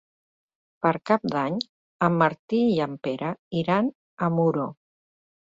Per 0.85 0.93
Cap 1.09 1.27
d'Any 1.33 1.59
en 2.07 2.17
Martí 2.23 2.63
i 2.77 2.81
en 2.87 2.97
Pere 3.09 3.31
iran 3.63 3.93
a 4.29 4.33
Muro. 4.41 4.67